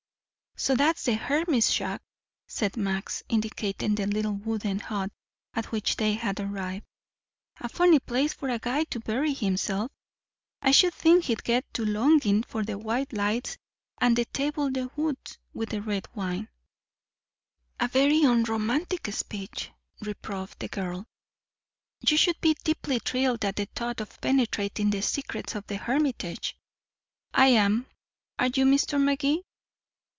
"So 0.57 0.75
that's 0.75 1.05
the 1.05 1.15
hermit's 1.15 1.71
shack," 1.73 2.03
said 2.45 2.77
Max, 2.77 3.23
indicating 3.27 3.95
the 3.95 4.05
little 4.05 4.33
wooden 4.33 4.77
hut 4.79 5.11
at 5.55 5.71
which 5.71 5.95
they 5.95 6.13
had 6.13 6.39
arrived. 6.39 6.85
"A 7.61 7.67
funny 7.67 7.99
place 7.99 8.33
for 8.33 8.47
a 8.47 8.59
guy 8.59 8.83
to 8.83 8.99
bury 8.99 9.33
himself. 9.33 9.91
I 10.61 10.69
should 10.69 10.93
think 10.93 11.23
he'd 11.23 11.43
get 11.43 11.73
to 11.73 11.83
longing 11.83 12.43
for 12.43 12.63
the 12.63 12.77
white 12.77 13.11
lights 13.11 13.57
and 13.99 14.15
the 14.15 14.25
table 14.25 14.69
d'hôtes 14.69 15.39
with 15.51 15.73
red 15.73 16.07
wine." 16.13 16.47
"A 17.79 17.87
very 17.87 18.21
unromantic 18.23 19.11
speech," 19.15 19.71
reproved 20.01 20.59
the 20.59 20.67
girl. 20.67 21.07
"You 22.07 22.17
should 22.17 22.39
be 22.39 22.53
deeply 22.53 22.99
thrilled 22.99 23.43
at 23.45 23.55
the 23.55 23.65
thought 23.65 23.99
of 23.99 24.21
penetrating 24.21 24.91
the 24.91 25.01
secrets 25.01 25.55
of 25.55 25.65
the 25.65 25.77
hermitage. 25.77 26.55
I 27.33 27.47
am. 27.47 27.87
Are 28.37 28.47
you, 28.53 28.65
Mr. 28.65 29.01
Magee?" 29.03 29.41